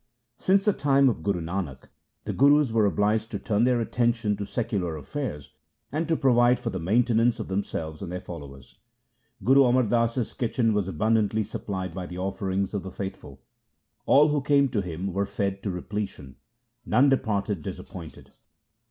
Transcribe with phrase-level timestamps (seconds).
[0.39, 1.89] Since the time of Guru Nanak
[2.25, 5.53] the Gurus were obliged to turn their attention to secular affairs,
[5.91, 8.79] and to provide for the maintenance of themselves and their followers.
[9.43, 13.43] Guru Amar Das's kitchen was abundantly supplied by the offerings of the faithful.
[14.07, 16.37] All who came to visit him were fed to repletion.
[16.83, 18.31] None departed disappointed.